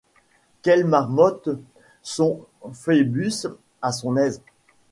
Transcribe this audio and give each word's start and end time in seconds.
Qu’elle 0.63 0.83
marmotte 0.87 1.49
son 2.01 2.47
Phœbus 2.73 3.45
à 3.83 3.91
son 3.91 4.17
aise. 4.17 4.41